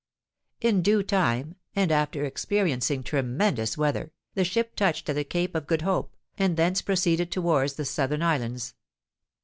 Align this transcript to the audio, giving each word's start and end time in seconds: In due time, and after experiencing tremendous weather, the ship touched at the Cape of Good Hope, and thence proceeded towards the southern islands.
In 0.61 0.81
due 0.81 1.03
time, 1.03 1.57
and 1.75 1.91
after 1.91 2.25
experiencing 2.25 3.03
tremendous 3.03 3.77
weather, 3.77 4.11
the 4.33 4.43
ship 4.43 4.75
touched 4.75 5.07
at 5.09 5.13
the 5.15 5.23
Cape 5.23 5.53
of 5.53 5.67
Good 5.67 5.83
Hope, 5.83 6.15
and 6.39 6.57
thence 6.57 6.81
proceeded 6.81 7.31
towards 7.31 7.73
the 7.75 7.85
southern 7.85 8.23
islands. 8.23 8.73